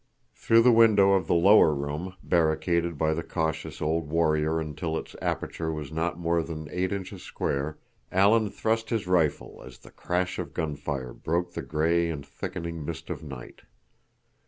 Through 0.33 0.63
the 0.63 0.71
window 0.71 1.13
of 1.13 1.27
the 1.27 1.35
lower 1.35 1.75
room, 1.75 2.15
barricaded 2.23 2.97
by 2.97 3.13
the 3.13 3.21
cautious 3.21 3.83
old 3.83 4.09
warrior 4.09 4.59
until 4.59 4.97
its 4.97 5.15
aperture 5.21 5.71
was 5.71 5.91
not 5.91 6.17
more 6.17 6.41
than 6.41 6.67
eight 6.71 6.91
inches 6.91 7.21
square, 7.21 7.77
Alan 8.11 8.49
thrust 8.49 8.89
his 8.89 9.05
rifle 9.05 9.61
as 9.63 9.77
the 9.77 9.91
crash 9.91 10.39
of 10.39 10.55
gun 10.55 10.75
fire 10.75 11.13
broke 11.13 11.53
the 11.53 11.61
gray 11.61 12.09
and 12.09 12.25
thickening 12.25 12.83
mist 12.83 13.11
of 13.11 13.21
night. 13.21 13.61